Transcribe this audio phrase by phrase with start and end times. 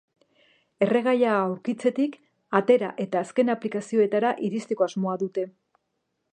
[0.85, 2.17] Erregaia aurkitzetik,
[2.61, 5.49] atera eta azken aplikazioetara iristeko asmoa dute.